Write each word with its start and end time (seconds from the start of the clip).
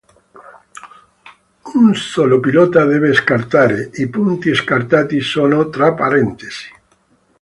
Un 1.81 1.87
solo 2.13 2.39
pilota 2.47 2.87
deve 2.93 3.13
scartare; 3.19 3.87
i 4.05 4.09
punti 4.09 4.55
scartati 4.55 5.19
sono 5.21 5.69
tra 5.69 5.93
parentesi. 5.93 6.67